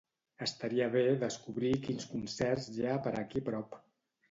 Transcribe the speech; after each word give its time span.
Estaria 0.45 0.87
bé 0.95 1.03
descobrir 1.25 1.75
quins 1.85 2.09
concerts 2.15 2.73
hi 2.79 2.89
ha 2.95 2.99
per 3.07 3.17
aquí 3.25 3.47
a 3.47 3.51
prop. 3.53 3.81